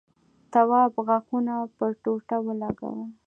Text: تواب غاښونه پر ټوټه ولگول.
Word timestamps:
تواب 0.53 0.93
غاښونه 1.07 1.53
پر 1.77 1.91
ټوټه 2.03 2.37
ولگول. 2.45 2.97